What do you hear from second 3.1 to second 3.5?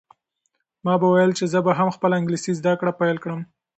کړم.